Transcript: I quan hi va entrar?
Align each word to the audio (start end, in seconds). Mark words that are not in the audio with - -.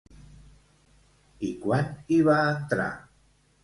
I 1.51 1.53
quan 1.67 1.95
hi 2.09 2.21
va 2.33 2.43
entrar? 2.59 2.93